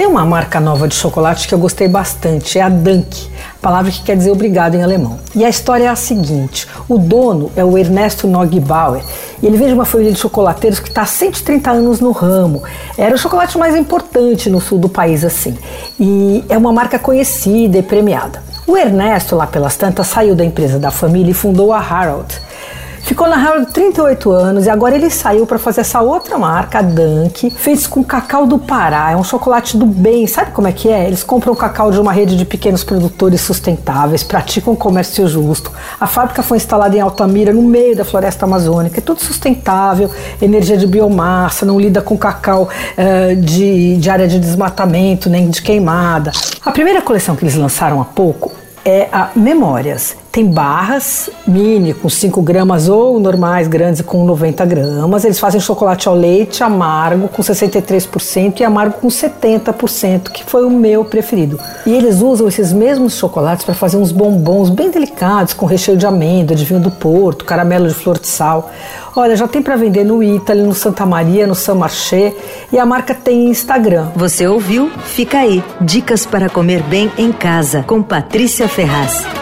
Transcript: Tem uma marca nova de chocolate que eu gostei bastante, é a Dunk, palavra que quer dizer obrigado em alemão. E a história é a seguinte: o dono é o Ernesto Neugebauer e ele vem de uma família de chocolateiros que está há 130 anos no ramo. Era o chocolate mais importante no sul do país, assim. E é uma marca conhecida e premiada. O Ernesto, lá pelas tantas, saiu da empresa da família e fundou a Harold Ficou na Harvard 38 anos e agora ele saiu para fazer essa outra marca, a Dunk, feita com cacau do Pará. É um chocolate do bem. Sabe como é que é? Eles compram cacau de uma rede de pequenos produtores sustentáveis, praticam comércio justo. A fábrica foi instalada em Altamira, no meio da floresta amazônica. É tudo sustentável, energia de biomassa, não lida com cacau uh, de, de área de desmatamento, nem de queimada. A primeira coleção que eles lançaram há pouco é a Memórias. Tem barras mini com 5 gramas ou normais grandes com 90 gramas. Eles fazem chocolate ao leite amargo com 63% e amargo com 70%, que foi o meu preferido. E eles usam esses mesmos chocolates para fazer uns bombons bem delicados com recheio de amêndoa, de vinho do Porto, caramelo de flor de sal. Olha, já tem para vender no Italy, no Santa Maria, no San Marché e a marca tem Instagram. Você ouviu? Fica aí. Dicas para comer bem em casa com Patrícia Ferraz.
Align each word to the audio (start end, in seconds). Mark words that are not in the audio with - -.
Tem 0.00 0.06
uma 0.06 0.24
marca 0.24 0.58
nova 0.58 0.88
de 0.88 0.94
chocolate 0.94 1.46
que 1.46 1.52
eu 1.52 1.58
gostei 1.58 1.86
bastante, 1.86 2.58
é 2.58 2.62
a 2.62 2.70
Dunk, 2.70 3.28
palavra 3.60 3.92
que 3.92 4.02
quer 4.02 4.16
dizer 4.16 4.30
obrigado 4.30 4.74
em 4.74 4.82
alemão. 4.82 5.18
E 5.34 5.44
a 5.44 5.48
história 5.50 5.84
é 5.84 5.88
a 5.88 5.94
seguinte: 5.94 6.66
o 6.88 6.96
dono 6.96 7.52
é 7.54 7.62
o 7.62 7.76
Ernesto 7.76 8.26
Neugebauer 8.26 9.02
e 9.42 9.46
ele 9.46 9.58
vem 9.58 9.68
de 9.68 9.74
uma 9.74 9.84
família 9.84 10.10
de 10.10 10.18
chocolateiros 10.18 10.80
que 10.80 10.88
está 10.88 11.02
há 11.02 11.04
130 11.04 11.70
anos 11.70 12.00
no 12.00 12.12
ramo. 12.12 12.62
Era 12.96 13.14
o 13.14 13.18
chocolate 13.18 13.58
mais 13.58 13.76
importante 13.76 14.48
no 14.48 14.58
sul 14.58 14.78
do 14.78 14.88
país, 14.88 15.22
assim. 15.22 15.54
E 16.00 16.46
é 16.48 16.56
uma 16.56 16.72
marca 16.72 16.98
conhecida 16.98 17.76
e 17.76 17.82
premiada. 17.82 18.42
O 18.66 18.78
Ernesto, 18.78 19.36
lá 19.36 19.46
pelas 19.46 19.76
tantas, 19.76 20.06
saiu 20.06 20.34
da 20.34 20.46
empresa 20.46 20.78
da 20.78 20.90
família 20.90 21.32
e 21.32 21.34
fundou 21.34 21.74
a 21.74 21.78
Harold 21.78 22.40
Ficou 23.10 23.26
na 23.26 23.34
Harvard 23.34 23.72
38 23.72 24.30
anos 24.30 24.66
e 24.66 24.70
agora 24.70 24.94
ele 24.94 25.10
saiu 25.10 25.44
para 25.44 25.58
fazer 25.58 25.80
essa 25.80 26.00
outra 26.00 26.38
marca, 26.38 26.78
a 26.78 26.82
Dunk, 26.82 27.50
feita 27.50 27.88
com 27.88 28.04
cacau 28.04 28.46
do 28.46 28.56
Pará. 28.56 29.10
É 29.10 29.16
um 29.16 29.24
chocolate 29.24 29.76
do 29.76 29.84
bem. 29.84 30.28
Sabe 30.28 30.52
como 30.52 30.68
é 30.68 30.72
que 30.72 30.88
é? 30.88 31.08
Eles 31.08 31.24
compram 31.24 31.52
cacau 31.56 31.90
de 31.90 31.98
uma 31.98 32.12
rede 32.12 32.36
de 32.36 32.44
pequenos 32.44 32.84
produtores 32.84 33.40
sustentáveis, 33.40 34.22
praticam 34.22 34.76
comércio 34.76 35.26
justo. 35.26 35.72
A 35.98 36.06
fábrica 36.06 36.40
foi 36.40 36.58
instalada 36.58 36.96
em 36.96 37.00
Altamira, 37.00 37.52
no 37.52 37.62
meio 37.62 37.96
da 37.96 38.04
floresta 38.04 38.44
amazônica. 38.44 38.98
É 38.98 39.00
tudo 39.00 39.20
sustentável, 39.20 40.08
energia 40.40 40.76
de 40.76 40.86
biomassa, 40.86 41.66
não 41.66 41.80
lida 41.80 42.00
com 42.00 42.16
cacau 42.16 42.68
uh, 42.68 43.36
de, 43.40 43.96
de 43.96 44.08
área 44.08 44.28
de 44.28 44.38
desmatamento, 44.38 45.28
nem 45.28 45.50
de 45.50 45.60
queimada. 45.60 46.30
A 46.64 46.70
primeira 46.70 47.02
coleção 47.02 47.34
que 47.34 47.42
eles 47.42 47.56
lançaram 47.56 48.00
há 48.00 48.04
pouco 48.04 48.52
é 48.84 49.08
a 49.12 49.30
Memórias. 49.34 50.16
Tem 50.32 50.46
barras 50.46 51.28
mini 51.44 51.92
com 51.92 52.08
5 52.08 52.40
gramas 52.40 52.88
ou 52.88 53.18
normais 53.18 53.66
grandes 53.66 54.00
com 54.00 54.24
90 54.24 54.64
gramas. 54.64 55.24
Eles 55.24 55.40
fazem 55.40 55.60
chocolate 55.60 56.06
ao 56.06 56.14
leite 56.14 56.62
amargo 56.62 57.26
com 57.26 57.42
63% 57.42 58.60
e 58.60 58.64
amargo 58.64 59.00
com 59.00 59.08
70%, 59.08 60.30
que 60.30 60.44
foi 60.44 60.64
o 60.64 60.70
meu 60.70 61.04
preferido. 61.04 61.58
E 61.84 61.92
eles 61.92 62.20
usam 62.22 62.46
esses 62.46 62.72
mesmos 62.72 63.16
chocolates 63.16 63.64
para 63.64 63.74
fazer 63.74 63.96
uns 63.96 64.12
bombons 64.12 64.70
bem 64.70 64.88
delicados 64.88 65.52
com 65.52 65.66
recheio 65.66 65.98
de 65.98 66.06
amêndoa, 66.06 66.56
de 66.56 66.64
vinho 66.64 66.80
do 66.80 66.92
Porto, 66.92 67.44
caramelo 67.44 67.88
de 67.88 67.94
flor 67.94 68.16
de 68.16 68.28
sal. 68.28 68.70
Olha, 69.16 69.34
já 69.34 69.48
tem 69.48 69.60
para 69.60 69.74
vender 69.74 70.04
no 70.04 70.22
Italy, 70.22 70.62
no 70.62 70.74
Santa 70.74 71.04
Maria, 71.04 71.44
no 71.44 71.56
San 71.56 71.74
Marché 71.74 72.32
e 72.72 72.78
a 72.78 72.86
marca 72.86 73.16
tem 73.16 73.48
Instagram. 73.48 74.10
Você 74.14 74.46
ouviu? 74.46 74.92
Fica 75.06 75.38
aí. 75.38 75.64
Dicas 75.80 76.24
para 76.24 76.48
comer 76.48 76.84
bem 76.84 77.10
em 77.18 77.32
casa 77.32 77.82
com 77.82 78.00
Patrícia 78.00 78.68
Ferraz. 78.68 79.39